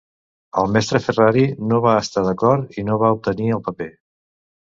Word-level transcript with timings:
El 0.61 0.71
mestre 0.75 1.01
Ferrari 1.07 1.43
no 1.73 1.81
va 1.83 1.91
estar 2.05 2.25
d'acord 2.29 2.81
i 2.83 2.87
no 2.89 2.99
va 3.05 3.13
obtenir 3.17 3.53
el 3.59 3.65
paper. 3.69 3.91